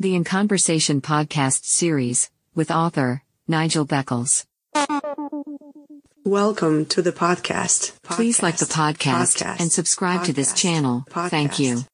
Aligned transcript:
The 0.00 0.14
In 0.14 0.22
Conversation 0.22 1.00
podcast 1.00 1.64
series 1.64 2.30
with 2.54 2.70
author 2.70 3.24
Nigel 3.48 3.84
Beckles. 3.84 4.44
Welcome 6.24 6.86
to 6.86 7.02
the 7.02 7.10
podcast. 7.10 8.00
Please 8.04 8.40
like 8.40 8.58
the 8.58 8.66
podcast, 8.66 9.42
Podcast. 9.42 9.60
and 9.60 9.72
subscribe 9.72 10.24
to 10.26 10.32
this 10.32 10.52
Podcast. 10.52 10.56
channel. 10.56 11.04
Thank 11.10 11.58
you. 11.58 11.84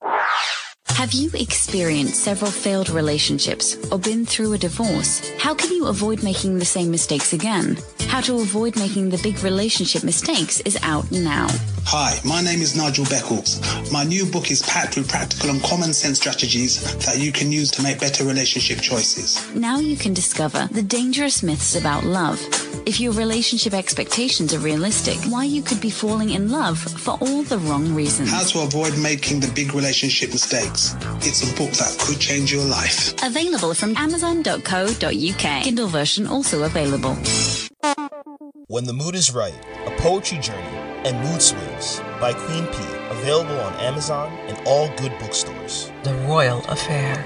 Have 0.95 1.13
you 1.13 1.29
experienced 1.35 2.23
several 2.23 2.51
failed 2.51 2.89
relationships 2.89 3.77
or 3.91 3.99
been 3.99 4.25
through 4.25 4.53
a 4.53 4.59
divorce? 4.59 5.29
How 5.39 5.53
can 5.53 5.71
you 5.73 5.87
avoid 5.87 6.23
making 6.23 6.59
the 6.59 6.65
same 6.65 6.91
mistakes 6.91 7.33
again? 7.33 7.79
How 8.07 8.21
to 8.23 8.41
avoid 8.41 8.77
making 8.77 9.11
the 9.11 9.19
big 9.19 9.43
relationship 9.43 10.05
mistakes 10.05 10.61
is 10.61 10.79
out 10.83 11.11
now. 11.11 11.49
Hi, 11.87 12.19
my 12.25 12.41
name 12.41 12.63
is 12.63 12.77
Nigel 12.77 13.05
Beckles. 13.07 13.61
My 13.93 14.05
new 14.05 14.25
book 14.25 14.51
is 14.51 14.63
packed 14.63 14.97
with 14.97 15.09
practical 15.09 15.51
and 15.51 15.63
common 15.63 15.93
sense 15.93 16.19
strategies 16.19 16.81
that 17.05 17.19
you 17.19 17.33
can 17.33 17.51
use 17.51 17.71
to 17.73 17.83
make 17.83 17.99
better 18.01 18.25
relationship 18.25 18.81
choices. 18.81 19.45
Now 19.55 19.81
you 19.81 19.97
can 19.97 20.15
discover 20.15 20.69
the 20.71 20.83
dangerous 20.83 21.43
myths 21.43 21.75
about 21.75 22.05
love. 22.05 22.41
If 22.87 23.01
your 23.01 23.13
relationship 23.13 23.73
expectations 23.73 24.53
are 24.53 24.59
realistic, 24.59 25.17
why 25.33 25.45
you 25.45 25.63
could 25.63 25.81
be 25.81 25.91
falling 25.91 26.31
in 26.31 26.51
love 26.51 26.79
for 26.79 27.13
all 27.21 27.43
the 27.43 27.59
wrong 27.59 27.95
reasons. 27.95 28.31
How 28.31 28.45
to 28.45 28.61
avoid 28.61 28.99
making 28.99 29.41
the 29.41 29.51
big 29.55 29.75
relationship 29.75 30.31
mistakes. 30.31 30.84
It's 31.23 31.43
a 31.43 31.55
book 31.57 31.73
that 31.73 31.97
could 32.01 32.19
change 32.21 32.53
your 32.53 32.65
life. 32.65 33.15
Available 33.23 33.75
from 33.75 33.97
amazon.co.uk. 33.97 35.63
Kindle 35.65 35.87
version 35.89 36.27
also 36.27 36.65
available. 36.65 37.17
When 38.69 38.85
the 38.85 38.93
Mood 38.93 39.15
is 39.15 39.33
Right, 39.33 39.55
A 39.87 39.91
Poetry 40.01 40.39
Journey 40.39 40.77
and 41.05 41.21
Mood 41.29 41.41
Swings 41.41 42.01
by 42.21 42.33
Queen 42.33 42.67
P. 42.67 42.77
Available 43.11 43.59
on 43.61 43.75
Amazon 43.75 44.33
and 44.49 44.59
all 44.67 44.89
good 44.97 45.13
bookstores. 45.19 45.91
The 46.03 46.15
Royal 46.27 46.65
Affair. 46.67 47.25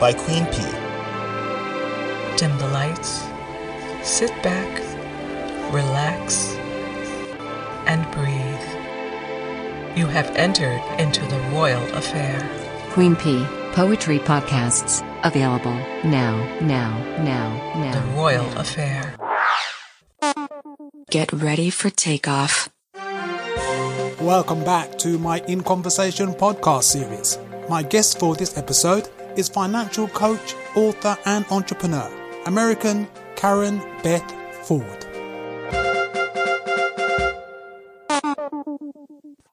By 0.00 0.12
Queen 0.12 0.44
P. 0.46 0.58
Dim 2.36 2.58
the 2.58 2.68
lights, 2.68 3.22
sit 4.02 4.30
back, 4.42 4.82
relax, 5.72 6.54
and 7.86 8.04
breathe. 8.10 8.66
You 9.96 10.06
have 10.06 10.34
entered 10.34 10.82
into 10.98 11.20
the 11.26 11.38
Royal 11.52 11.84
Affair. 11.94 12.42
Queen 12.94 13.16
P 13.16 13.44
Poetry 13.72 14.20
Podcasts 14.20 15.02
available 15.24 15.74
now, 16.04 16.36
now, 16.60 16.96
now, 17.24 17.48
now. 17.74 17.90
The 17.90 18.14
Royal 18.14 18.46
Affair. 18.56 19.16
Get 21.10 21.32
ready 21.32 21.70
for 21.70 21.90
takeoff. 21.90 22.70
Welcome 24.20 24.62
back 24.62 24.96
to 24.98 25.18
my 25.18 25.40
In 25.48 25.64
Conversation 25.64 26.34
podcast 26.34 26.84
series. 26.84 27.36
My 27.68 27.82
guest 27.82 28.20
for 28.20 28.36
this 28.36 28.56
episode 28.56 29.08
is 29.36 29.48
financial 29.48 30.06
coach, 30.06 30.54
author, 30.76 31.18
and 31.26 31.44
entrepreneur, 31.50 32.08
American 32.46 33.08
Karen 33.34 33.82
Beth 34.04 34.30
Ford. 34.62 35.04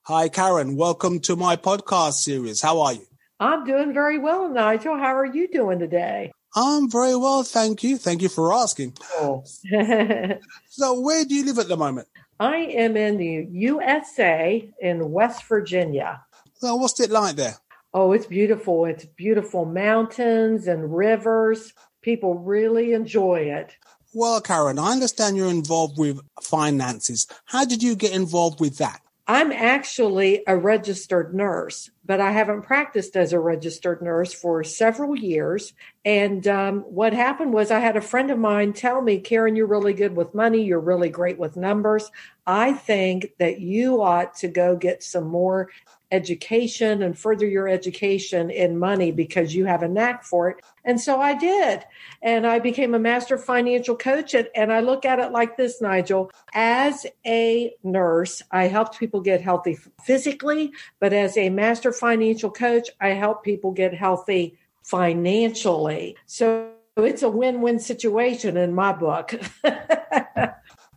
Hi, 0.03 0.29
Karen. 0.29 0.75
Welcome 0.75 1.21
to 1.21 1.35
my 1.35 1.55
podcast 1.55 2.13
series. 2.13 2.61
How 2.61 2.81
are 2.81 2.93
you? 2.93 3.10
I'm 3.41 3.65
doing 3.65 3.91
very 3.91 4.19
well, 4.19 4.47
Nigel. 4.47 4.95
How 4.95 5.15
are 5.17 5.25
you 5.25 5.47
doing 5.47 5.79
today? 5.79 6.31
I'm 6.55 6.91
very 6.91 7.15
well, 7.15 7.41
thank 7.41 7.81
you. 7.81 7.97
Thank 7.97 8.21
you 8.21 8.29
for 8.29 8.53
asking. 8.53 8.93
Oh. 9.15 9.43
So, 10.69 10.99
where 10.99 11.25
do 11.25 11.33
you 11.33 11.45
live 11.45 11.57
at 11.57 11.67
the 11.67 11.75
moment? 11.75 12.07
I 12.39 12.57
am 12.57 12.95
in 12.95 13.17
the 13.17 13.47
USA 13.51 14.69
in 14.79 15.11
West 15.11 15.43
Virginia. 15.45 16.21
So, 16.53 16.75
what's 16.75 16.99
it 16.99 17.09
like 17.09 17.35
there? 17.35 17.55
Oh, 17.95 18.11
it's 18.11 18.27
beautiful. 18.27 18.85
It's 18.85 19.05
beautiful 19.05 19.65
mountains 19.65 20.67
and 20.67 20.95
rivers. 20.95 21.73
People 22.03 22.35
really 22.35 22.93
enjoy 22.93 23.39
it. 23.39 23.75
Well, 24.13 24.39
Karen, 24.39 24.77
I 24.77 24.91
understand 24.91 25.35
you're 25.35 25.49
involved 25.49 25.97
with 25.97 26.19
finances. 26.41 27.27
How 27.45 27.65
did 27.65 27.81
you 27.81 27.95
get 27.95 28.13
involved 28.13 28.59
with 28.59 28.77
that? 28.77 29.01
I'm 29.27 29.51
actually 29.51 30.43
a 30.47 30.57
registered 30.57 31.33
nurse, 31.33 31.91
but 32.03 32.19
I 32.19 32.31
haven't 32.31 32.63
practiced 32.63 33.15
as 33.15 33.33
a 33.33 33.39
registered 33.39 34.01
nurse 34.01 34.33
for 34.33 34.63
several 34.63 35.15
years. 35.15 35.73
And 36.03 36.47
um, 36.47 36.81
what 36.81 37.13
happened 37.13 37.53
was 37.53 37.71
I 37.71 37.79
had 37.79 37.95
a 37.95 38.01
friend 38.01 38.31
of 38.31 38.39
mine 38.39 38.73
tell 38.73 39.01
me, 39.01 39.19
Karen, 39.19 39.55
you're 39.55 39.67
really 39.67 39.93
good 39.93 40.15
with 40.15 40.33
money. 40.33 40.63
You're 40.63 40.79
really 40.79 41.09
great 41.09 41.37
with 41.37 41.55
numbers. 41.55 42.11
I 42.47 42.73
think 42.73 43.33
that 43.37 43.61
you 43.61 44.01
ought 44.01 44.35
to 44.37 44.47
go 44.47 44.75
get 44.75 45.03
some 45.03 45.27
more 45.27 45.69
education 46.11 47.01
and 47.01 47.17
further 47.17 47.45
your 47.45 47.67
education 47.67 48.49
in 48.49 48.77
money 48.77 49.11
because 49.11 49.55
you 49.55 49.65
have 49.65 49.83
a 49.83 49.87
knack 49.87 50.23
for 50.23 50.49
it. 50.49 50.57
And 50.83 50.99
so 50.99 51.19
I 51.19 51.35
did. 51.35 51.83
And 52.21 52.45
I 52.45 52.59
became 52.59 52.93
a 52.93 52.99
master 52.99 53.37
financial 53.37 53.95
coach. 53.95 54.33
And, 54.33 54.47
and 54.55 54.71
I 54.71 54.81
look 54.81 55.05
at 55.05 55.19
it 55.19 55.31
like 55.31 55.57
this, 55.57 55.81
Nigel. 55.81 56.31
As 56.53 57.05
a 57.25 57.73
nurse, 57.83 58.41
I 58.51 58.67
helped 58.67 58.99
people 58.99 59.21
get 59.21 59.41
healthy 59.41 59.77
physically, 60.03 60.71
but 60.99 61.13
as 61.13 61.37
a 61.37 61.49
master 61.49 61.91
financial 61.91 62.51
coach, 62.51 62.89
I 62.99 63.09
help 63.09 63.43
people 63.43 63.71
get 63.71 63.93
healthy 63.93 64.57
financially. 64.83 66.17
So 66.25 66.71
it's 66.97 67.23
a 67.23 67.29
win 67.29 67.61
win 67.61 67.79
situation 67.79 68.57
in 68.57 68.73
my 68.73 68.93
book. 68.93 69.39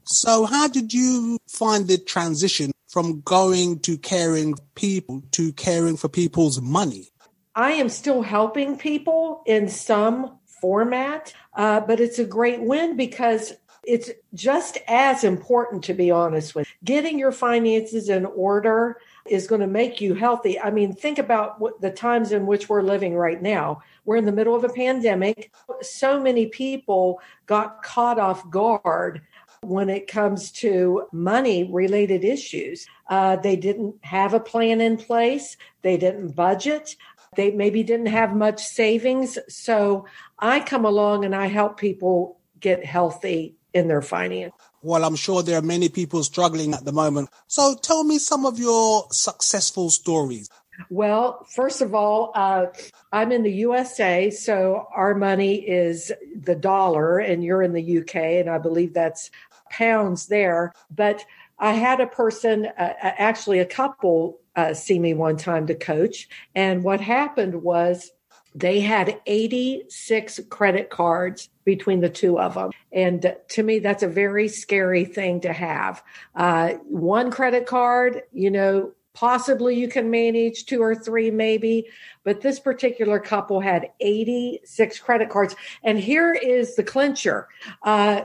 So, 0.06 0.44
how 0.44 0.68
did 0.68 0.92
you 0.92 1.38
find 1.48 1.88
the 1.88 1.96
transition 1.96 2.72
from 2.94 3.20
going 3.22 3.80
to 3.80 3.98
caring 3.98 4.54
people 4.76 5.20
to 5.32 5.52
caring 5.54 5.96
for 5.96 6.08
people's 6.08 6.60
money? 6.60 7.08
I 7.56 7.72
am 7.72 7.88
still 7.88 8.22
helping 8.22 8.78
people 8.78 9.42
in 9.46 9.68
some 9.68 10.38
format, 10.60 11.34
uh, 11.54 11.80
but 11.80 11.98
it's 11.98 12.20
a 12.20 12.24
great 12.24 12.62
win 12.62 12.96
because 12.96 13.52
it's 13.82 14.12
just 14.32 14.78
as 14.86 15.24
important, 15.24 15.82
to 15.84 15.92
be 15.92 16.12
honest 16.12 16.54
with. 16.54 16.68
Getting 16.84 17.18
your 17.18 17.32
finances 17.32 18.08
in 18.08 18.26
order 18.26 19.00
is 19.26 19.48
going 19.48 19.60
to 19.60 19.66
make 19.66 20.00
you 20.00 20.14
healthy. 20.14 20.60
I 20.60 20.70
mean, 20.70 20.94
think 20.94 21.18
about 21.18 21.60
what 21.60 21.80
the 21.80 21.90
times 21.90 22.30
in 22.30 22.46
which 22.46 22.68
we're 22.68 22.82
living 22.82 23.16
right 23.16 23.42
now. 23.42 23.82
We're 24.04 24.18
in 24.18 24.24
the 24.24 24.32
middle 24.32 24.54
of 24.54 24.62
a 24.62 24.68
pandemic. 24.68 25.52
So 25.82 26.20
many 26.20 26.46
people 26.46 27.20
got 27.46 27.82
caught 27.82 28.20
off 28.20 28.48
guard 28.50 29.22
when 29.66 29.88
it 29.88 30.06
comes 30.06 30.50
to 30.50 31.06
money 31.12 31.64
related 31.64 32.24
issues. 32.24 32.86
Uh, 33.08 33.36
they 33.36 33.56
didn't 33.56 33.96
have 34.02 34.34
a 34.34 34.40
plan 34.40 34.80
in 34.80 34.96
place, 34.96 35.56
they 35.82 35.96
didn't 35.96 36.34
budget, 36.34 36.96
they 37.36 37.50
maybe 37.50 37.82
didn't 37.82 38.06
have 38.06 38.34
much 38.34 38.62
savings. 38.62 39.38
So 39.48 40.06
I 40.38 40.60
come 40.60 40.84
along 40.84 41.24
and 41.24 41.34
I 41.34 41.46
help 41.46 41.78
people 41.78 42.38
get 42.60 42.84
healthy 42.84 43.56
in 43.72 43.88
their 43.88 44.02
finance. 44.02 44.54
Well, 44.82 45.04
I'm 45.04 45.16
sure 45.16 45.42
there 45.42 45.58
are 45.58 45.62
many 45.62 45.88
people 45.88 46.22
struggling 46.22 46.74
at 46.74 46.84
the 46.84 46.92
moment. 46.92 47.30
So, 47.46 47.74
tell 47.74 48.04
me 48.04 48.18
some 48.18 48.46
of 48.46 48.58
your 48.58 49.06
successful 49.10 49.90
stories. 49.90 50.50
Well, 50.90 51.44
first 51.50 51.80
of 51.80 51.94
all, 51.94 52.32
uh, 52.34 52.66
I'm 53.12 53.32
in 53.32 53.42
the 53.42 53.52
USA, 53.52 54.30
so 54.30 54.88
our 54.94 55.14
money 55.14 55.54
is 55.54 56.12
the 56.34 56.54
dollar, 56.54 57.18
and 57.18 57.42
you're 57.44 57.62
in 57.62 57.72
the 57.72 57.98
UK, 57.98 58.16
and 58.16 58.50
I 58.50 58.58
believe 58.58 58.92
that's 58.92 59.30
pounds 59.78 60.26
there. 60.26 60.72
But 60.90 61.24
I 61.58 61.72
had 61.72 62.00
a 62.00 62.06
person, 62.06 62.66
uh, 62.66 62.92
actually, 63.02 63.60
a 63.60 63.66
couple, 63.66 64.40
uh, 64.56 64.74
see 64.74 64.98
me 64.98 65.14
one 65.14 65.36
time 65.36 65.66
to 65.68 65.74
coach. 65.74 66.28
And 66.54 66.82
what 66.82 67.00
happened 67.00 67.62
was 67.62 68.10
they 68.54 68.80
had 68.80 69.20
86 69.26 70.40
credit 70.48 70.90
cards 70.90 71.48
between 71.64 72.00
the 72.00 72.08
two 72.08 72.38
of 72.38 72.54
them. 72.54 72.70
And 72.92 73.34
to 73.48 73.62
me, 73.62 73.80
that's 73.80 74.02
a 74.02 74.08
very 74.08 74.48
scary 74.48 75.04
thing 75.04 75.40
to 75.40 75.52
have. 75.52 76.02
Uh, 76.34 76.74
one 76.88 77.30
credit 77.30 77.66
card, 77.66 78.22
you 78.32 78.50
know, 78.50 78.92
possibly 79.14 79.76
you 79.76 79.88
can 79.88 80.10
manage 80.10 80.66
two 80.66 80.82
or 80.82 80.94
three, 80.94 81.30
maybe. 81.30 81.86
But 82.24 82.40
this 82.40 82.58
particular 82.58 83.18
couple 83.18 83.60
had 83.60 83.90
86 84.00 84.98
credit 84.98 85.30
cards. 85.30 85.54
And 85.82 85.98
here 85.98 86.34
is 86.34 86.76
the 86.76 86.84
clincher. 86.84 87.48
Uh, 87.82 88.22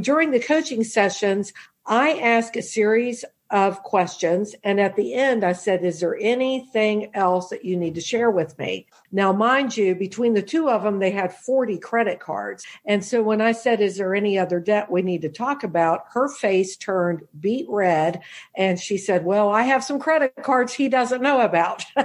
during 0.00 0.32
the 0.32 0.40
coaching 0.40 0.84
sessions, 0.84 1.52
I 1.86 2.18
ask 2.18 2.56
a 2.56 2.62
series 2.62 3.24
of 3.52 3.82
questions. 3.82 4.54
And 4.64 4.80
at 4.80 4.96
the 4.96 5.12
end, 5.12 5.44
I 5.44 5.52
said, 5.52 5.84
Is 5.84 6.00
there 6.00 6.16
anything 6.18 7.14
else 7.14 7.50
that 7.50 7.66
you 7.66 7.76
need 7.76 7.94
to 7.96 8.00
share 8.00 8.30
with 8.30 8.58
me? 8.58 8.86
Now, 9.12 9.30
mind 9.30 9.76
you, 9.76 9.94
between 9.94 10.32
the 10.32 10.42
two 10.42 10.70
of 10.70 10.82
them, 10.82 10.98
they 10.98 11.10
had 11.10 11.34
40 11.34 11.76
credit 11.78 12.18
cards. 12.18 12.64
And 12.86 13.04
so 13.04 13.22
when 13.22 13.42
I 13.42 13.52
said, 13.52 13.82
Is 13.82 13.98
there 13.98 14.14
any 14.14 14.38
other 14.38 14.58
debt 14.58 14.90
we 14.90 15.02
need 15.02 15.20
to 15.22 15.28
talk 15.28 15.64
about? 15.64 16.06
Her 16.12 16.28
face 16.30 16.76
turned 16.76 17.22
beet 17.38 17.66
red. 17.68 18.22
And 18.56 18.80
she 18.80 18.96
said, 18.96 19.26
Well, 19.26 19.50
I 19.50 19.62
have 19.64 19.84
some 19.84 20.00
credit 20.00 20.34
cards 20.42 20.72
he 20.72 20.88
doesn't 20.88 21.22
know 21.22 21.42
about. 21.42 21.84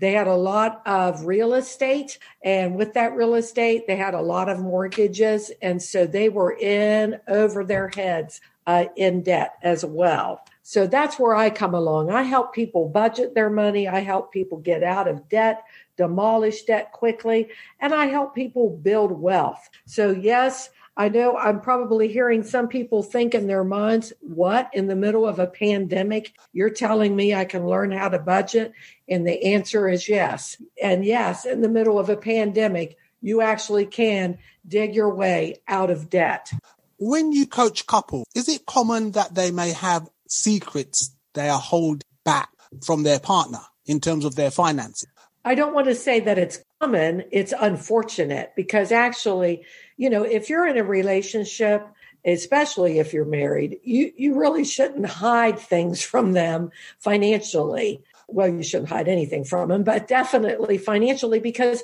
They 0.00 0.12
had 0.12 0.26
a 0.26 0.34
lot 0.34 0.82
of 0.86 1.26
real 1.26 1.54
estate, 1.54 2.18
and 2.42 2.74
with 2.74 2.94
that 2.94 3.14
real 3.14 3.34
estate, 3.34 3.86
they 3.86 3.96
had 3.96 4.14
a 4.14 4.20
lot 4.20 4.48
of 4.48 4.58
mortgages. 4.58 5.52
And 5.60 5.80
so 5.80 6.06
they 6.06 6.30
were 6.30 6.56
in 6.56 7.20
over 7.28 7.64
their 7.64 7.88
heads 7.88 8.40
uh, 8.66 8.86
in 8.96 9.22
debt 9.22 9.54
as 9.62 9.84
well. 9.84 10.44
So 10.62 10.86
that's 10.86 11.18
where 11.18 11.34
I 11.34 11.50
come 11.50 11.74
along. 11.74 12.10
I 12.10 12.22
help 12.22 12.54
people 12.54 12.88
budget 12.88 13.34
their 13.34 13.50
money, 13.50 13.88
I 13.88 14.00
help 14.00 14.32
people 14.32 14.58
get 14.58 14.82
out 14.82 15.08
of 15.08 15.28
debt, 15.28 15.64
demolish 15.96 16.62
debt 16.62 16.92
quickly, 16.92 17.48
and 17.80 17.92
I 17.92 18.06
help 18.06 18.34
people 18.34 18.70
build 18.70 19.12
wealth. 19.12 19.68
So, 19.86 20.10
yes, 20.12 20.70
I 21.00 21.08
know 21.08 21.34
I'm 21.34 21.62
probably 21.62 22.08
hearing 22.08 22.42
some 22.42 22.68
people 22.68 23.02
think 23.02 23.34
in 23.34 23.46
their 23.46 23.64
minds, 23.64 24.12
what 24.20 24.68
in 24.74 24.86
the 24.86 24.94
middle 24.94 25.26
of 25.26 25.38
a 25.38 25.46
pandemic? 25.46 26.34
You're 26.52 26.68
telling 26.68 27.16
me 27.16 27.34
I 27.34 27.46
can 27.46 27.66
learn 27.66 27.90
how 27.90 28.10
to 28.10 28.18
budget? 28.18 28.74
And 29.08 29.26
the 29.26 29.46
answer 29.46 29.88
is 29.88 30.10
yes. 30.10 30.60
And 30.82 31.02
yes, 31.02 31.46
in 31.46 31.62
the 31.62 31.70
middle 31.70 31.98
of 31.98 32.10
a 32.10 32.18
pandemic, 32.18 32.98
you 33.22 33.40
actually 33.40 33.86
can 33.86 34.36
dig 34.68 34.94
your 34.94 35.14
way 35.14 35.62
out 35.66 35.90
of 35.90 36.10
debt. 36.10 36.52
When 36.98 37.32
you 37.32 37.46
coach 37.46 37.86
couples, 37.86 38.26
is 38.34 38.50
it 38.50 38.66
common 38.66 39.12
that 39.12 39.34
they 39.34 39.50
may 39.50 39.72
have 39.72 40.06
secrets 40.28 41.16
they 41.32 41.48
are 41.48 41.58
holding 41.58 42.02
back 42.26 42.50
from 42.84 43.04
their 43.04 43.20
partner 43.20 43.60
in 43.86 44.00
terms 44.00 44.26
of 44.26 44.36
their 44.36 44.50
finances? 44.50 45.08
I 45.44 45.54
don't 45.54 45.74
want 45.74 45.86
to 45.86 45.94
say 45.94 46.20
that 46.20 46.38
it's 46.38 46.62
common, 46.80 47.24
it's 47.30 47.54
unfortunate 47.58 48.52
because 48.56 48.92
actually, 48.92 49.64
you 49.96 50.10
know, 50.10 50.22
if 50.22 50.50
you're 50.50 50.66
in 50.66 50.76
a 50.76 50.84
relationship, 50.84 51.86
especially 52.24 52.98
if 52.98 53.12
you're 53.12 53.24
married, 53.24 53.78
you, 53.82 54.12
you 54.16 54.38
really 54.38 54.64
shouldn't 54.64 55.06
hide 55.06 55.58
things 55.58 56.02
from 56.02 56.32
them 56.32 56.70
financially. 56.98 58.02
Well, 58.28 58.48
you 58.48 58.62
shouldn't 58.62 58.90
hide 58.90 59.08
anything 59.08 59.44
from 59.44 59.70
them, 59.70 59.82
but 59.82 60.06
definitely 60.06 60.76
financially 60.78 61.40
because 61.40 61.82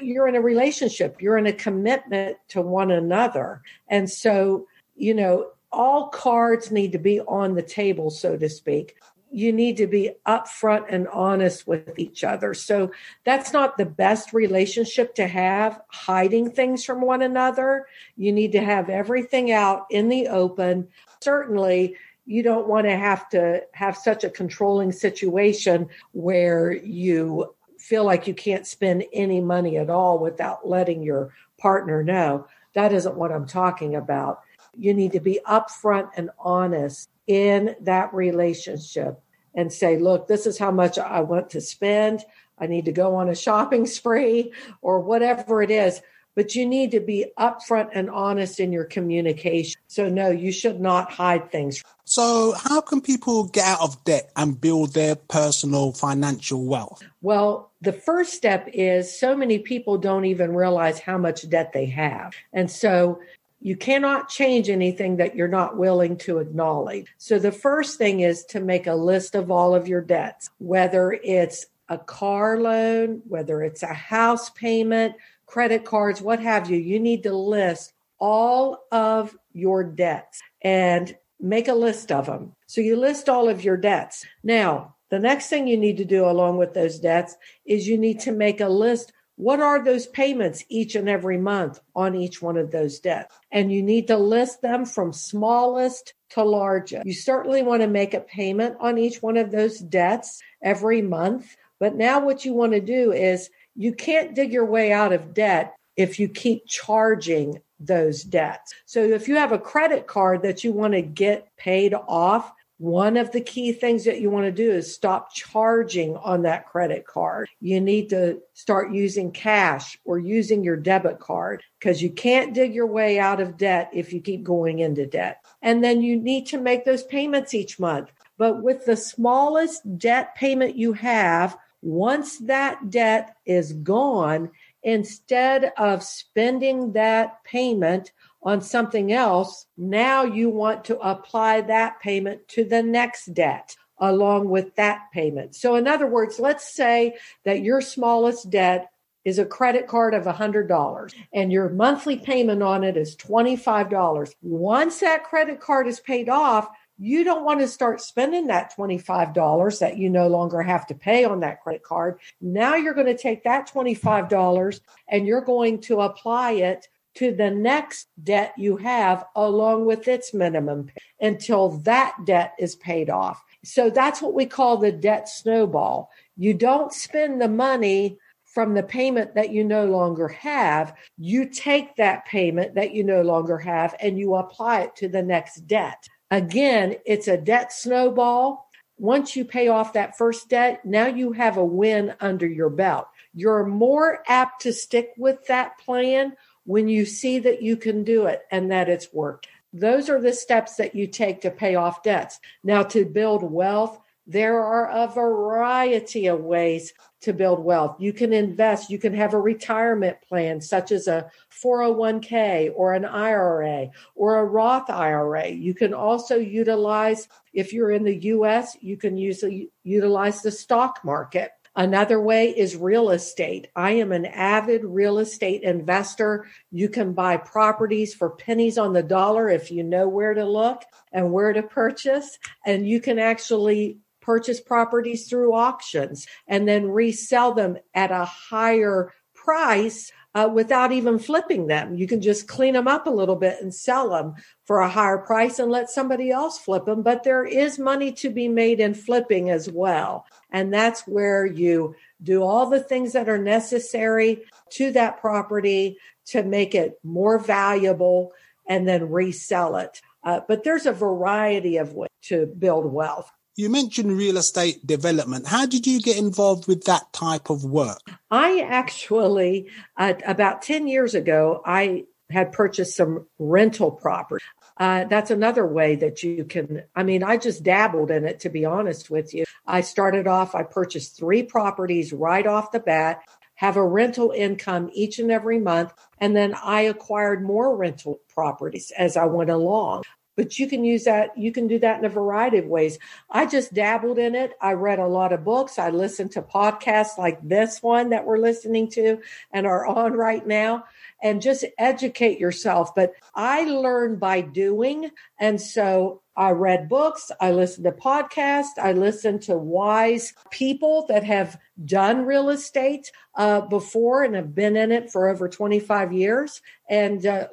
you're 0.00 0.26
in 0.26 0.34
a 0.34 0.40
relationship, 0.40 1.20
you're 1.20 1.38
in 1.38 1.46
a 1.46 1.52
commitment 1.52 2.38
to 2.48 2.62
one 2.62 2.90
another. 2.90 3.62
And 3.88 4.10
so, 4.10 4.66
you 4.96 5.14
know, 5.14 5.50
all 5.70 6.08
cards 6.08 6.70
need 6.70 6.92
to 6.92 6.98
be 6.98 7.20
on 7.20 7.54
the 7.54 7.62
table, 7.62 8.10
so 8.10 8.36
to 8.36 8.48
speak 8.48 8.96
you 9.34 9.52
need 9.52 9.76
to 9.76 9.88
be 9.88 10.12
upfront 10.28 10.84
and 10.88 11.08
honest 11.08 11.66
with 11.66 11.98
each 11.98 12.22
other. 12.22 12.54
So 12.54 12.92
that's 13.24 13.52
not 13.52 13.76
the 13.76 13.84
best 13.84 14.32
relationship 14.32 15.12
to 15.16 15.26
have, 15.26 15.80
hiding 15.88 16.52
things 16.52 16.84
from 16.84 17.00
one 17.00 17.20
another. 17.20 17.86
You 18.16 18.32
need 18.32 18.52
to 18.52 18.60
have 18.60 18.88
everything 18.88 19.50
out 19.50 19.86
in 19.90 20.08
the 20.08 20.28
open. 20.28 20.86
Certainly, 21.20 21.96
you 22.26 22.44
don't 22.44 22.68
want 22.68 22.86
to 22.86 22.96
have 22.96 23.28
to 23.30 23.62
have 23.72 23.96
such 23.96 24.22
a 24.22 24.30
controlling 24.30 24.92
situation 24.92 25.88
where 26.12 26.72
you 26.72 27.52
feel 27.76 28.04
like 28.04 28.28
you 28.28 28.34
can't 28.34 28.68
spend 28.68 29.02
any 29.12 29.40
money 29.40 29.78
at 29.78 29.90
all 29.90 30.20
without 30.20 30.68
letting 30.68 31.02
your 31.02 31.34
partner 31.58 32.04
know. 32.04 32.46
That 32.74 32.92
isn't 32.92 33.16
what 33.16 33.32
I'm 33.32 33.46
talking 33.46 33.96
about. 33.96 34.42
You 34.78 34.94
need 34.94 35.10
to 35.10 35.20
be 35.20 35.40
upfront 35.44 36.10
and 36.16 36.30
honest 36.38 37.10
in 37.26 37.74
that 37.80 38.14
relationship 38.14 39.20
and 39.54 39.72
say, 39.72 39.98
look, 39.98 40.26
this 40.26 40.46
is 40.46 40.58
how 40.58 40.70
much 40.70 40.98
I 40.98 41.20
want 41.20 41.50
to 41.50 41.60
spend. 41.60 42.24
I 42.58 42.66
need 42.66 42.84
to 42.86 42.92
go 42.92 43.16
on 43.16 43.28
a 43.28 43.34
shopping 43.34 43.86
spree 43.98 44.52
or 44.82 45.00
whatever 45.00 45.62
it 45.62 45.70
is. 45.70 46.00
But 46.36 46.56
you 46.56 46.66
need 46.66 46.90
to 46.90 47.00
be 47.00 47.26
upfront 47.38 47.90
and 47.92 48.10
honest 48.10 48.58
in 48.58 48.72
your 48.72 48.84
communication. 48.84 49.80
So, 49.86 50.08
no, 50.08 50.30
you 50.30 50.50
should 50.50 50.80
not 50.80 51.12
hide 51.12 51.52
things. 51.52 51.80
So, 52.04 52.54
how 52.56 52.80
can 52.80 53.00
people 53.00 53.44
get 53.44 53.64
out 53.64 53.80
of 53.80 54.02
debt 54.02 54.32
and 54.34 54.60
build 54.60 54.94
their 54.94 55.14
personal 55.14 55.92
financial 55.92 56.64
wealth? 56.64 57.04
Well, 57.22 57.70
the 57.82 57.92
first 57.92 58.32
step 58.32 58.68
is 58.72 59.16
so 59.16 59.36
many 59.36 59.60
people 59.60 59.96
don't 59.96 60.24
even 60.24 60.56
realize 60.56 60.98
how 60.98 61.18
much 61.18 61.48
debt 61.48 61.72
they 61.72 61.86
have. 61.86 62.34
And 62.52 62.68
so, 62.68 63.20
you 63.64 63.76
cannot 63.76 64.28
change 64.28 64.68
anything 64.68 65.16
that 65.16 65.34
you're 65.34 65.48
not 65.48 65.78
willing 65.78 66.18
to 66.18 66.38
acknowledge. 66.38 67.06
So 67.16 67.38
the 67.38 67.50
first 67.50 67.96
thing 67.96 68.20
is 68.20 68.44
to 68.50 68.60
make 68.60 68.86
a 68.86 68.94
list 68.94 69.34
of 69.34 69.50
all 69.50 69.74
of 69.74 69.88
your 69.88 70.02
debts, 70.02 70.50
whether 70.58 71.12
it's 71.12 71.64
a 71.88 71.96
car 71.96 72.60
loan, 72.60 73.22
whether 73.26 73.62
it's 73.62 73.82
a 73.82 73.94
house 73.94 74.50
payment, 74.50 75.14
credit 75.46 75.86
cards, 75.86 76.20
what 76.20 76.40
have 76.40 76.68
you. 76.68 76.76
You 76.76 77.00
need 77.00 77.22
to 77.22 77.34
list 77.34 77.94
all 78.18 78.84
of 78.92 79.34
your 79.54 79.82
debts 79.82 80.42
and 80.60 81.16
make 81.40 81.66
a 81.66 81.74
list 81.74 82.12
of 82.12 82.26
them. 82.26 82.54
So 82.66 82.82
you 82.82 82.96
list 82.96 83.30
all 83.30 83.48
of 83.48 83.64
your 83.64 83.78
debts. 83.78 84.26
Now, 84.42 84.94
the 85.08 85.18
next 85.18 85.48
thing 85.48 85.66
you 85.66 85.78
need 85.78 85.96
to 85.96 86.04
do 86.04 86.26
along 86.26 86.58
with 86.58 86.74
those 86.74 86.98
debts 86.98 87.34
is 87.64 87.88
you 87.88 87.96
need 87.96 88.20
to 88.20 88.32
make 88.32 88.60
a 88.60 88.68
list 88.68 89.14
what 89.36 89.60
are 89.60 89.82
those 89.82 90.06
payments 90.06 90.64
each 90.68 90.94
and 90.94 91.08
every 91.08 91.38
month 91.38 91.80
on 91.94 92.14
each 92.14 92.40
one 92.40 92.56
of 92.56 92.70
those 92.70 93.00
debts? 93.00 93.34
And 93.50 93.72
you 93.72 93.82
need 93.82 94.06
to 94.08 94.16
list 94.16 94.62
them 94.62 94.84
from 94.84 95.12
smallest 95.12 96.14
to 96.30 96.44
largest. 96.44 97.06
You 97.06 97.12
certainly 97.12 97.62
want 97.62 97.82
to 97.82 97.88
make 97.88 98.14
a 98.14 98.20
payment 98.20 98.76
on 98.80 98.98
each 98.98 99.22
one 99.22 99.36
of 99.36 99.50
those 99.50 99.78
debts 99.78 100.40
every 100.62 101.02
month. 101.02 101.56
But 101.80 101.96
now 101.96 102.24
what 102.24 102.44
you 102.44 102.54
want 102.54 102.72
to 102.72 102.80
do 102.80 103.12
is 103.12 103.50
you 103.74 103.92
can't 103.92 104.34
dig 104.34 104.52
your 104.52 104.64
way 104.64 104.92
out 104.92 105.12
of 105.12 105.34
debt 105.34 105.74
if 105.96 106.20
you 106.20 106.28
keep 106.28 106.66
charging 106.66 107.60
those 107.80 108.22
debts. 108.22 108.72
So 108.86 109.00
if 109.02 109.28
you 109.28 109.36
have 109.36 109.52
a 109.52 109.58
credit 109.58 110.06
card 110.06 110.42
that 110.42 110.64
you 110.64 110.72
want 110.72 110.94
to 110.94 111.02
get 111.02 111.48
paid 111.56 111.94
off, 111.94 112.52
one 112.78 113.16
of 113.16 113.30
the 113.30 113.40
key 113.40 113.72
things 113.72 114.04
that 114.04 114.20
you 114.20 114.30
want 114.30 114.46
to 114.46 114.52
do 114.52 114.72
is 114.72 114.92
stop 114.92 115.32
charging 115.32 116.16
on 116.16 116.42
that 116.42 116.66
credit 116.66 117.06
card. 117.06 117.48
You 117.60 117.80
need 117.80 118.08
to 118.10 118.40
start 118.52 118.92
using 118.92 119.30
cash 119.30 119.98
or 120.04 120.18
using 120.18 120.64
your 120.64 120.76
debit 120.76 121.20
card 121.20 121.62
because 121.78 122.02
you 122.02 122.10
can't 122.10 122.52
dig 122.52 122.74
your 122.74 122.88
way 122.88 123.18
out 123.18 123.40
of 123.40 123.56
debt 123.56 123.90
if 123.92 124.12
you 124.12 124.20
keep 124.20 124.42
going 124.42 124.80
into 124.80 125.06
debt. 125.06 125.44
And 125.62 125.84
then 125.84 126.02
you 126.02 126.16
need 126.16 126.46
to 126.46 126.58
make 126.58 126.84
those 126.84 127.04
payments 127.04 127.54
each 127.54 127.78
month. 127.78 128.10
But 128.38 128.62
with 128.62 128.84
the 128.84 128.96
smallest 128.96 129.98
debt 129.98 130.34
payment 130.34 130.76
you 130.76 130.94
have, 130.94 131.56
once 131.80 132.38
that 132.38 132.90
debt 132.90 133.36
is 133.46 133.72
gone, 133.72 134.50
instead 134.82 135.72
of 135.78 136.02
spending 136.02 136.92
that 136.92 137.42
payment 137.44 138.12
on 138.44 138.60
something 138.60 139.12
else, 139.12 139.66
now 139.76 140.24
you 140.24 140.50
want 140.50 140.84
to 140.84 140.98
apply 140.98 141.62
that 141.62 142.00
payment 142.00 142.46
to 142.48 142.64
the 142.64 142.82
next 142.82 143.32
debt 143.32 143.74
along 143.98 144.48
with 144.48 144.74
that 144.76 145.06
payment. 145.12 145.54
So, 145.54 145.76
in 145.76 145.88
other 145.88 146.06
words, 146.06 146.38
let's 146.38 146.74
say 146.74 147.16
that 147.44 147.62
your 147.62 147.80
smallest 147.80 148.50
debt 148.50 148.90
is 149.24 149.38
a 149.38 149.44
credit 149.44 149.86
card 149.86 150.12
of 150.12 150.24
$100 150.24 151.14
and 151.32 151.50
your 151.50 151.70
monthly 151.70 152.18
payment 152.18 152.62
on 152.62 152.84
it 152.84 152.96
is 152.96 153.16
$25. 153.16 154.34
Once 154.42 155.00
that 155.00 155.24
credit 155.24 155.60
card 155.60 155.86
is 155.86 156.00
paid 156.00 156.28
off, 156.28 156.68
you 156.98 157.24
don't 157.24 157.44
want 157.44 157.60
to 157.60 157.66
start 157.66 158.00
spending 158.00 158.46
that 158.48 158.72
$25 158.76 159.78
that 159.80 159.96
you 159.96 160.10
no 160.10 160.28
longer 160.28 160.62
have 160.62 160.86
to 160.86 160.94
pay 160.94 161.24
on 161.24 161.40
that 161.40 161.62
credit 161.62 161.82
card. 161.82 162.20
Now 162.40 162.76
you're 162.76 162.94
going 162.94 163.06
to 163.06 163.16
take 163.16 163.44
that 163.44 163.68
$25 163.72 164.80
and 165.08 165.26
you're 165.26 165.40
going 165.40 165.80
to 165.82 166.02
apply 166.02 166.52
it 166.52 166.86
to 167.14 167.32
the 167.32 167.50
next 167.50 168.08
debt 168.22 168.54
you 168.56 168.76
have 168.76 169.24
along 169.36 169.86
with 169.86 170.08
its 170.08 170.34
minimum 170.34 170.90
until 171.20 171.70
that 171.78 172.16
debt 172.24 172.54
is 172.58 172.76
paid 172.76 173.10
off. 173.10 173.42
So 173.64 173.90
that's 173.90 174.20
what 174.20 174.34
we 174.34 174.46
call 174.46 174.76
the 174.76 174.92
debt 174.92 175.28
snowball. 175.28 176.10
You 176.36 176.54
don't 176.54 176.92
spend 176.92 177.40
the 177.40 177.48
money 177.48 178.18
from 178.44 178.74
the 178.74 178.82
payment 178.82 179.34
that 179.34 179.50
you 179.50 179.64
no 179.64 179.84
longer 179.86 180.28
have. 180.28 180.94
You 181.18 181.48
take 181.48 181.96
that 181.96 182.24
payment 182.26 182.74
that 182.74 182.94
you 182.94 183.02
no 183.02 183.22
longer 183.22 183.58
have 183.58 183.96
and 184.00 184.18
you 184.18 184.34
apply 184.36 184.82
it 184.82 184.96
to 184.96 185.08
the 185.08 185.22
next 185.22 185.66
debt. 185.66 186.06
Again, 186.30 186.96
it's 187.04 187.28
a 187.28 187.36
debt 187.36 187.72
snowball. 187.72 188.68
Once 188.96 189.34
you 189.34 189.44
pay 189.44 189.68
off 189.68 189.92
that 189.94 190.16
first 190.16 190.48
debt, 190.48 190.84
now 190.84 191.06
you 191.06 191.32
have 191.32 191.56
a 191.56 191.64
win 191.64 192.14
under 192.20 192.46
your 192.46 192.70
belt. 192.70 193.08
You're 193.34 193.66
more 193.66 194.22
apt 194.28 194.62
to 194.62 194.72
stick 194.72 195.12
with 195.16 195.44
that 195.48 195.78
plan 195.78 196.36
when 196.64 196.88
you 196.88 197.04
see 197.04 197.38
that 197.40 197.62
you 197.62 197.76
can 197.76 198.04
do 198.04 198.26
it 198.26 198.42
and 198.50 198.70
that 198.70 198.88
it's 198.88 199.12
worked. 199.12 199.48
Those 199.72 200.08
are 200.08 200.20
the 200.20 200.32
steps 200.32 200.76
that 200.76 200.94
you 200.94 201.06
take 201.06 201.40
to 201.40 201.50
pay 201.50 201.74
off 201.74 202.02
debts. 202.02 202.38
Now, 202.62 202.82
to 202.84 203.04
build 203.04 203.42
wealth, 203.42 203.98
there 204.26 204.62
are 204.62 204.88
a 204.88 205.08
variety 205.08 206.28
of 206.28 206.40
ways 206.40 206.94
to 207.20 207.32
build 207.32 207.58
wealth. 207.58 207.96
You 207.98 208.12
can 208.12 208.32
invest, 208.32 208.88
you 208.88 208.98
can 208.98 209.12
have 209.14 209.34
a 209.34 209.40
retirement 209.40 210.16
plan, 210.28 210.60
such 210.60 210.92
as 210.92 211.08
a 211.08 211.30
401k 211.62 212.72
or 212.74 212.94
an 212.94 213.04
IRA 213.04 213.88
or 214.14 214.38
a 214.38 214.44
Roth 214.44 214.88
IRA. 214.88 215.48
You 215.48 215.74
can 215.74 215.92
also 215.92 216.36
utilize, 216.36 217.28
if 217.52 217.72
you're 217.72 217.90
in 217.90 218.04
the 218.04 218.16
US, 218.16 218.76
you 218.80 218.96
can 218.96 219.18
use, 219.18 219.44
utilize 219.82 220.42
the 220.42 220.50
stock 220.50 221.00
market. 221.04 221.50
Another 221.76 222.20
way 222.20 222.50
is 222.50 222.76
real 222.76 223.10
estate. 223.10 223.66
I 223.74 223.92
am 223.92 224.12
an 224.12 224.26
avid 224.26 224.84
real 224.84 225.18
estate 225.18 225.62
investor. 225.62 226.46
You 226.70 226.88
can 226.88 227.14
buy 227.14 227.36
properties 227.36 228.14
for 228.14 228.30
pennies 228.30 228.78
on 228.78 228.92
the 228.92 229.02
dollar 229.02 229.48
if 229.48 229.70
you 229.70 229.82
know 229.82 230.08
where 230.08 230.34
to 230.34 230.44
look 230.44 230.82
and 231.12 231.32
where 231.32 231.52
to 231.52 231.62
purchase. 231.62 232.38
And 232.64 232.88
you 232.88 233.00
can 233.00 233.18
actually 233.18 233.98
purchase 234.20 234.60
properties 234.60 235.28
through 235.28 235.54
auctions 235.54 236.26
and 236.46 236.66
then 236.66 236.90
resell 236.90 237.54
them 237.54 237.76
at 237.92 238.10
a 238.10 238.24
higher 238.24 239.12
price 239.34 240.12
uh, 240.34 240.50
without 240.52 240.92
even 240.92 241.18
flipping 241.18 241.66
them. 241.66 241.94
You 241.94 242.06
can 242.06 242.20
just 242.20 242.48
clean 242.48 242.74
them 242.74 242.88
up 242.88 243.06
a 243.06 243.10
little 243.10 243.36
bit 243.36 243.58
and 243.60 243.72
sell 243.72 244.10
them 244.10 244.34
for 244.64 244.80
a 244.80 244.88
higher 244.88 245.18
price 245.18 245.58
and 245.58 245.70
let 245.70 245.90
somebody 245.90 246.30
else 246.30 246.58
flip 246.58 246.86
them. 246.86 247.02
But 247.02 247.22
there 247.22 247.44
is 247.44 247.78
money 247.78 248.10
to 248.12 248.30
be 248.30 248.48
made 248.48 248.80
in 248.80 248.94
flipping 248.94 249.50
as 249.50 249.70
well. 249.70 250.26
And 250.50 250.72
that's 250.72 251.06
where 251.06 251.46
you 251.46 251.94
do 252.22 252.42
all 252.42 252.68
the 252.68 252.80
things 252.80 253.12
that 253.12 253.28
are 253.28 253.38
necessary 253.38 254.42
to 254.70 254.90
that 254.92 255.20
property 255.20 255.98
to 256.26 256.42
make 256.42 256.74
it 256.74 256.98
more 257.04 257.38
valuable 257.38 258.32
and 258.66 258.88
then 258.88 259.10
resell 259.10 259.76
it. 259.76 260.00
Uh, 260.24 260.40
but 260.48 260.64
there's 260.64 260.86
a 260.86 260.92
variety 260.92 261.76
of 261.76 261.92
ways 261.92 262.08
to 262.22 262.46
build 262.46 262.90
wealth. 262.90 263.30
You 263.56 263.70
mentioned 263.70 264.16
real 264.18 264.36
estate 264.36 264.84
development. 264.84 265.46
How 265.46 265.64
did 265.64 265.86
you 265.86 266.00
get 266.00 266.18
involved 266.18 266.66
with 266.66 266.84
that 266.84 267.12
type 267.12 267.50
of 267.50 267.64
work? 267.64 268.00
I 268.28 268.66
actually, 268.68 269.70
uh, 269.96 270.14
about 270.26 270.62
10 270.62 270.88
years 270.88 271.14
ago, 271.14 271.62
I 271.64 272.06
had 272.30 272.50
purchased 272.50 272.96
some 272.96 273.28
rental 273.38 273.92
property. 273.92 274.44
Uh, 274.76 275.04
that's 275.04 275.30
another 275.30 275.64
way 275.64 275.94
that 275.94 276.24
you 276.24 276.44
can. 276.44 276.82
I 276.96 277.04
mean, 277.04 277.22
I 277.22 277.36
just 277.36 277.62
dabbled 277.62 278.10
in 278.10 278.24
it, 278.24 278.40
to 278.40 278.48
be 278.48 278.64
honest 278.64 279.08
with 279.08 279.32
you. 279.32 279.44
I 279.64 279.82
started 279.82 280.26
off, 280.26 280.56
I 280.56 280.64
purchased 280.64 281.16
three 281.16 281.44
properties 281.44 282.12
right 282.12 282.46
off 282.48 282.72
the 282.72 282.80
bat, 282.80 283.22
have 283.54 283.76
a 283.76 283.86
rental 283.86 284.32
income 284.32 284.90
each 284.92 285.20
and 285.20 285.30
every 285.30 285.60
month, 285.60 285.92
and 286.18 286.34
then 286.34 286.56
I 286.60 286.80
acquired 286.82 287.44
more 287.44 287.76
rental 287.76 288.18
properties 288.28 288.90
as 288.98 289.16
I 289.16 289.26
went 289.26 289.50
along 289.50 290.02
but 290.36 290.58
you 290.58 290.68
can 290.68 290.84
use 290.84 291.04
that 291.04 291.36
you 291.36 291.52
can 291.52 291.66
do 291.66 291.78
that 291.78 291.98
in 291.98 292.04
a 292.04 292.08
variety 292.08 292.58
of 292.58 292.66
ways 292.66 292.98
i 293.30 293.46
just 293.46 293.74
dabbled 293.74 294.18
in 294.18 294.34
it 294.34 294.52
i 294.60 294.72
read 294.72 294.98
a 294.98 295.06
lot 295.06 295.32
of 295.32 295.44
books 295.44 295.78
i 295.78 295.90
listened 295.90 296.30
to 296.30 296.42
podcasts 296.42 297.18
like 297.18 297.38
this 297.46 297.82
one 297.82 298.10
that 298.10 298.24
we're 298.24 298.38
listening 298.38 298.88
to 298.88 299.18
and 299.52 299.66
are 299.66 299.86
on 299.86 300.12
right 300.12 300.46
now 300.46 300.84
and 301.22 301.42
just 301.42 301.64
educate 301.78 302.38
yourself 302.38 302.94
but 302.94 303.12
i 303.34 303.64
learn 303.64 304.16
by 304.16 304.40
doing 304.40 305.10
and 305.38 305.60
so 305.60 306.20
I 306.36 306.50
read 306.50 306.88
books, 306.88 307.30
I 307.40 307.52
listened 307.52 307.84
to 307.84 307.92
podcasts, 307.92 308.76
I 308.82 308.92
listened 308.92 309.42
to 309.42 309.56
wise 309.56 310.34
people 310.50 311.06
that 311.08 311.22
have 311.22 311.58
done 311.84 312.24
real 312.24 312.50
estate 312.50 313.12
uh, 313.36 313.60
before 313.62 314.24
and 314.24 314.34
have 314.34 314.54
been 314.54 314.76
in 314.76 314.90
it 314.90 315.10
for 315.12 315.28
over 315.28 315.48
25 315.48 316.12
years. 316.12 316.60
And, 316.88 317.24
uh, 317.24 317.46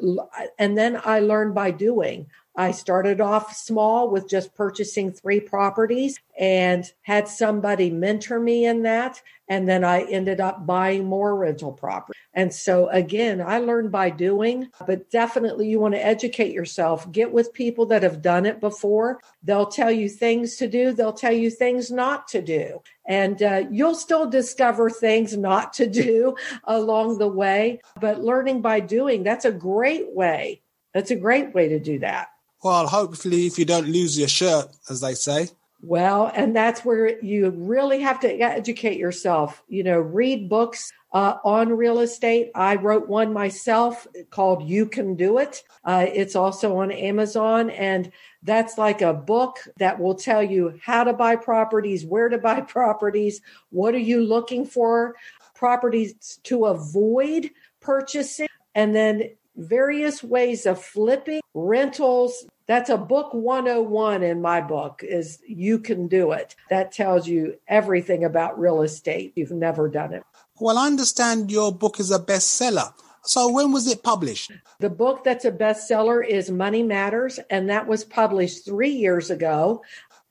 and 0.57 0.77
then 0.77 0.99
I 1.03 1.19
learned 1.19 1.53
by 1.53 1.71
doing. 1.71 2.27
I 2.55 2.71
started 2.71 3.21
off 3.21 3.55
small 3.55 4.09
with 4.09 4.27
just 4.27 4.53
purchasing 4.55 5.11
three 5.11 5.39
properties 5.39 6.19
and 6.37 6.91
had 7.03 7.27
somebody 7.27 7.89
mentor 7.89 8.39
me 8.39 8.65
in 8.65 8.83
that. 8.83 9.21
And 9.47 9.67
then 9.67 9.83
I 9.83 10.01
ended 10.03 10.41
up 10.41 10.65
buying 10.65 11.05
more 11.05 11.35
rental 11.35 11.71
property. 11.71 12.17
And 12.33 12.53
so 12.53 12.87
again, 12.89 13.41
I 13.41 13.59
learned 13.59 13.91
by 13.91 14.09
doing, 14.09 14.69
but 14.87 15.09
definitely 15.09 15.69
you 15.69 15.79
want 15.79 15.93
to 15.93 16.05
educate 16.05 16.53
yourself. 16.53 17.09
Get 17.11 17.31
with 17.31 17.53
people 17.53 17.85
that 17.87 18.03
have 18.03 18.21
done 18.21 18.45
it 18.45 18.59
before. 18.59 19.19
They'll 19.43 19.65
tell 19.65 19.91
you 19.91 20.07
things 20.09 20.55
to 20.57 20.67
do. 20.67 20.93
They'll 20.93 21.13
tell 21.13 21.33
you 21.33 21.49
things 21.49 21.91
not 21.91 22.27
to 22.29 22.41
do. 22.41 22.81
And 23.05 23.41
uh, 23.43 23.63
you'll 23.69 23.95
still 23.95 24.29
discover 24.29 24.89
things 24.89 25.35
not 25.35 25.73
to 25.73 25.87
do 25.87 26.35
along 26.65 27.17
the 27.17 27.27
way. 27.27 27.81
But 27.99 28.23
learning 28.23 28.61
by 28.61 28.79
doing, 28.79 29.23
that's 29.23 29.45
a 29.45 29.51
great 29.51 30.13
way. 30.13 30.61
That's 30.93 31.11
a 31.11 31.15
great 31.15 31.53
way 31.53 31.69
to 31.69 31.79
do 31.79 31.99
that. 31.99 32.29
Well, 32.63 32.87
hopefully, 32.87 33.47
if 33.47 33.57
you 33.57 33.65
don't 33.65 33.87
lose 33.87 34.17
your 34.17 34.27
shirt, 34.27 34.67
as 34.89 35.01
they 35.01 35.15
say. 35.15 35.49
Well, 35.83 36.31
and 36.35 36.55
that's 36.55 36.85
where 36.85 37.19
you 37.23 37.49
really 37.49 38.01
have 38.01 38.19
to 38.19 38.29
educate 38.29 38.99
yourself. 38.99 39.63
You 39.67 39.83
know, 39.83 39.99
read 39.99 40.47
books 40.47 40.91
uh, 41.11 41.37
on 41.43 41.75
real 41.75 41.99
estate. 41.99 42.51
I 42.53 42.75
wrote 42.75 43.07
one 43.07 43.33
myself 43.33 44.05
called 44.29 44.69
You 44.69 44.85
Can 44.85 45.15
Do 45.15 45.39
It. 45.39 45.63
Uh, 45.83 46.05
it's 46.07 46.35
also 46.35 46.77
on 46.77 46.91
Amazon. 46.91 47.71
And 47.71 48.11
that's 48.43 48.77
like 48.77 49.01
a 49.01 49.13
book 49.13 49.57
that 49.77 49.99
will 49.99 50.15
tell 50.15 50.43
you 50.43 50.79
how 50.83 51.03
to 51.03 51.13
buy 51.13 51.35
properties, 51.35 52.05
where 52.05 52.29
to 52.29 52.37
buy 52.37 52.61
properties, 52.61 53.41
what 53.71 53.95
are 53.95 53.99
you 53.99 54.21
looking 54.21 54.65
for, 54.65 55.15
properties 55.55 56.39
to 56.43 56.65
avoid 56.65 57.49
purchasing, 57.79 58.47
and 58.75 58.95
then 58.95 59.31
various 59.55 60.23
ways 60.23 60.65
of 60.65 60.83
flipping 60.83 61.41
rentals. 61.53 62.45
That's 62.67 62.89
a 62.89 62.97
book 62.97 63.33
101 63.33 64.23
in 64.23 64.41
my 64.41 64.61
book 64.61 65.01
is 65.03 65.39
you 65.47 65.79
can 65.79 66.07
do 66.07 66.31
it. 66.31 66.55
That 66.69 66.91
tells 66.91 67.27
you 67.27 67.57
everything 67.67 68.23
about 68.23 68.59
real 68.59 68.81
estate. 68.81 69.33
You've 69.35 69.51
never 69.51 69.89
done 69.89 70.13
it. 70.13 70.23
Well 70.59 70.77
i 70.77 70.85
understand 70.85 71.51
your 71.51 71.73
book 71.73 71.99
is 71.99 72.11
a 72.11 72.19
bestseller. 72.19 72.93
So 73.23 73.51
when 73.51 73.71
was 73.71 73.87
it 73.87 74.03
published? 74.03 74.51
The 74.79 74.89
book 74.89 75.23
that's 75.23 75.45
a 75.45 75.51
bestseller 75.51 76.25
is 76.25 76.49
money 76.49 76.83
matters 76.83 77.39
and 77.49 77.69
that 77.69 77.87
was 77.87 78.03
published 78.03 78.65
three 78.65 78.91
years 78.91 79.29
ago. 79.29 79.83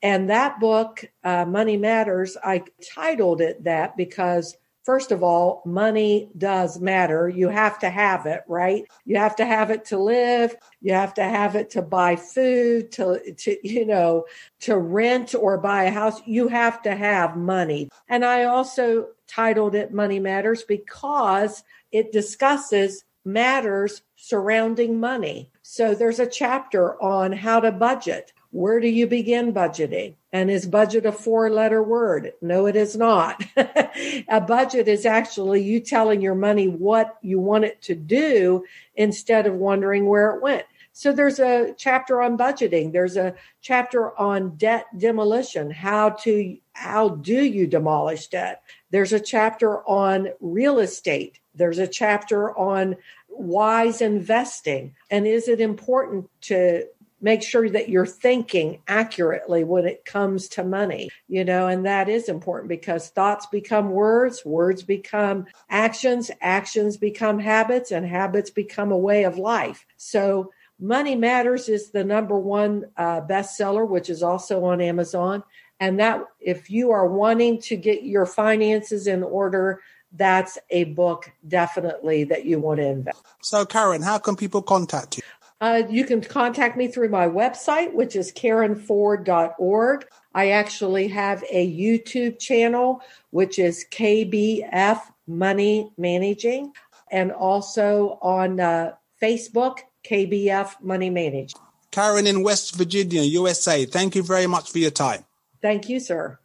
And 0.03 0.31
that 0.31 0.59
book 0.61 1.05
uh, 1.25 1.45
money 1.45 1.77
matters 1.77 2.37
i 2.43 2.62
titled 2.95 3.41
it 3.41 3.65
that 3.65 3.97
because 3.97 4.57
First 4.82 5.12
of 5.12 5.22
all, 5.22 5.62
money 5.66 6.30
does 6.38 6.80
matter. 6.80 7.28
You 7.28 7.49
have 7.49 7.78
to 7.80 7.90
have 7.90 8.26
it, 8.26 8.42
right? 8.49 8.84
You 9.04 9.18
have 9.18 9.37
to 9.37 9.44
have 9.44 9.70
it 9.70 9.84
to 9.87 9.99
live. 9.99 10.56
You 10.80 10.94
have 10.94 11.14
to 11.14 11.22
have 11.22 11.54
it 11.54 11.70
to 11.70 11.82
buy 11.82 12.16
food, 12.16 12.90
to, 12.92 13.34
to, 13.34 13.68
you 13.68 13.84
know, 13.84 14.25
to 14.60 14.78
rent 14.78 15.34
or 15.34 15.58
buy 15.58 15.84
a 15.84 15.90
house. 15.90 16.20
You 16.26 16.49
have 16.49 16.82
to 16.82 16.94
have 16.94 17.37
money. 17.37 17.90
And 18.08 18.25
I 18.25 18.44
also 18.44 19.08
titled 19.26 19.75
it 19.75 19.92
Money 19.92 20.18
Matters 20.18 20.62
because 20.64 21.62
it 21.92 22.10
discusses 22.10 23.04
matters 23.25 24.02
surrounding 24.16 24.99
money. 24.99 25.50
So 25.62 25.94
there's 25.94 26.20
a 26.20 26.26
chapter 26.26 27.00
on 27.02 27.32
how 27.32 27.60
to 27.60 27.70
budget. 27.70 28.32
Where 28.52 28.80
do 28.80 28.88
you 28.88 29.07
begin 29.07 29.52
budgeting? 29.52 30.14
And 30.33 30.50
is 30.50 30.66
budget 30.66 31.07
a 31.07 31.12
four 31.12 31.50
letter 31.50 31.83
word? 31.83 32.33
No, 32.42 32.66
it 32.66 32.75
is 32.75 32.97
not. 32.97 33.42
a 33.57 34.40
budget 34.40 34.88
is 34.88 35.07
actually 35.07 35.62
you 35.62 35.80
telling 35.80 36.21
your 36.21 36.35
money 36.35 36.66
what 36.66 37.16
you 37.23 37.38
want 37.38 37.64
it 37.64 37.80
to 37.83 37.95
do 37.95 38.64
instead 38.97 39.47
of 39.47 39.54
wondering 39.54 40.07
where 40.07 40.35
it 40.35 40.42
went. 40.42 40.64
So 40.92 41.12
there's 41.12 41.38
a 41.38 41.75
chapter 41.78 42.21
on 42.21 42.37
budgeting. 42.37 42.92
There's 42.92 43.16
a 43.16 43.35
chapter 43.61 44.19
on 44.19 44.57
debt 44.57 44.87
demolition. 44.99 45.71
How 45.71 46.11
to, 46.11 46.57
how 46.73 47.11
do 47.11 47.45
you 47.45 47.69
demolish 47.69 48.26
debt? 48.26 48.62
There's 48.90 49.12
a 49.12 49.21
chapter 49.21 49.88
on 49.88 50.30
real 50.40 50.80
estate. 50.80 51.38
There's 51.54 51.78
a 51.78 51.87
chapter 51.87 52.57
on 52.59 52.97
wise 53.28 54.02
investing. 54.02 54.95
And 55.11 55.26
is 55.26 55.47
it 55.47 55.61
important 55.61 56.28
to 56.42 56.87
make 57.21 57.43
sure 57.43 57.69
that 57.69 57.89
you're 57.89 58.07
thinking 58.07 58.81
accurately 58.89 59.65
when 59.65 59.87
it 59.87 60.05
comes 60.05 60.49
to 60.49 60.65
money, 60.65 61.11
you 61.29 61.45
know, 61.45 61.67
and 61.67 61.85
that 61.87 62.09
is 62.09 62.29
important 62.29 62.69
because 62.69 63.09
thoughts 63.09 63.47
become 63.47 63.91
words, 63.91 64.45
words 64.45 64.83
become 64.83 65.47
actions, 65.69 66.31
actions 66.41 66.97
become 66.97 67.39
habits, 67.39 67.91
and 67.91 68.07
habits 68.07 68.50
become 68.50 68.93
a 68.93 68.99
way 68.99 69.25
of 69.25 69.39
life. 69.39 69.87
So, 69.97 70.53
Money 70.83 71.15
Matters 71.15 71.69
is 71.69 71.91
the 71.91 72.03
number 72.03 72.39
one 72.39 72.87
uh, 72.97 73.21
bestseller, 73.21 73.87
which 73.87 74.09
is 74.09 74.23
also 74.23 74.65
on 74.65 74.81
Amazon. 74.81 75.43
And 75.79 76.00
that, 76.00 76.25
if 76.41 76.71
you 76.71 76.91
are 76.91 77.07
wanting 77.07 77.61
to 77.62 77.77
get 77.77 78.03
your 78.03 78.25
finances 78.25 79.07
in 79.07 79.23
order, 79.23 79.83
that's 80.12 80.59
a 80.71 80.85
book 80.85 81.31
definitely 81.47 82.25
that 82.25 82.45
you 82.45 82.59
want 82.59 82.81
to 82.81 82.87
invest. 82.87 83.23
So, 83.43 83.65
Karen, 83.65 84.03
how 84.03 84.19
can 84.19 84.37
people 84.37 84.62
contact 84.62 85.19
you? 85.19 85.20
Uh, 85.61 85.83
you 85.90 86.05
can 86.05 86.23
contact 86.23 86.76
me 86.76 86.88
through 86.88 87.11
my 87.11 87.26
website, 87.26 87.93
which 87.93 88.17
is 88.17 88.33
karenford.org. 88.33 90.07
I 90.35 90.50
actually 90.50 91.09
have 91.09 91.45
a 91.50 91.71
YouTube 91.71 92.38
channel, 92.38 93.02
which 93.31 93.59
is 93.59 93.85
KBF 93.90 95.00
Money 95.26 95.90
Managing, 95.99 96.73
and 97.11 97.31
also 97.33 98.19
on 98.23 98.59
uh, 98.59 98.95
Facebook, 99.21 99.81
KBF 100.05 100.81
Money 100.81 101.11
Managing. 101.11 101.61
Karen 101.90 102.26
in 102.26 102.43
West 102.43 102.76
Virginia, 102.76 103.23
USA, 103.23 103.85
thank 103.85 104.14
you 104.14 104.23
very 104.23 104.47
much 104.47 104.71
for 104.71 104.79
your 104.79 104.93
time. 104.93 105.25
Thank 105.61 105.88
you, 105.88 106.00
sir. 106.00 106.38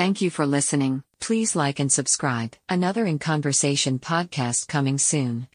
Thank 0.00 0.22
you 0.22 0.30
for 0.30 0.46
listening. 0.46 1.02
Please 1.20 1.54
like 1.54 1.78
and 1.78 1.92
subscribe. 1.92 2.56
Another 2.70 3.04
In 3.04 3.18
Conversation 3.18 3.98
podcast 3.98 4.66
coming 4.66 4.96
soon. 4.96 5.46